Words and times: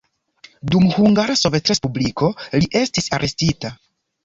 Dum 0.75 0.87
Hungara 0.95 1.35
Sovetrespubliko 1.41 2.31
li 2.57 2.73
estis 2.83 3.13
arestita. 3.21 3.75